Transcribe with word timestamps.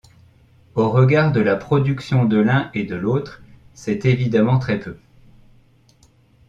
Au 0.73 0.89
regard 0.89 1.31
de 1.31 1.41
la 1.41 1.55
production 1.55 2.25
de 2.25 2.37
l'un 2.39 2.71
et 2.73 2.85
de 2.85 2.95
l'autre 2.95 3.43
c'est 3.75 4.05
évidemment 4.05 4.57
très 4.57 4.79
peu. 4.79 4.97